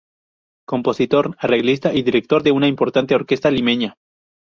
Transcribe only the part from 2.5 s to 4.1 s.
una importante orquesta limeña.